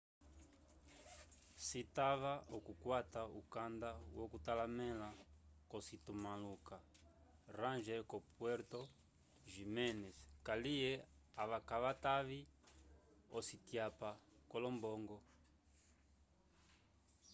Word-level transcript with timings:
citava 1.67 2.33
okukwata 2.55 3.21
ukanda 3.41 3.89
yo 4.17 4.25
kutalamela 4.31 5.09
ko 5.69 5.77
citumalo 5.85 6.51
ca 6.67 6.77
ranger 7.59 8.01
ko 8.11 8.17
puerto 8.35 8.81
jiménez 9.51 10.15
kaliye 10.47 10.91
ava 11.41 11.57
kavatavi 11.69 12.39
ocityapa 13.37 14.09
co 14.49 14.57
lombongo 14.63 15.17